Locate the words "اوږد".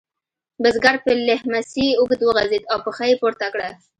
1.99-2.21